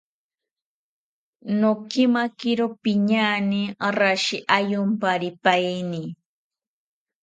Nokemakiro 1.59 2.65
piñaane 2.83 3.61
rashi 3.99 4.37
ayomparipaeni 4.57 6.03